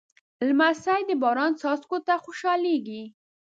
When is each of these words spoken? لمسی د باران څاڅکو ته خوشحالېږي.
لمسی 0.47 0.99
د 1.09 1.11
باران 1.21 1.51
څاڅکو 1.61 1.97
ته 2.07 2.13
خوشحالېږي. 2.23 3.01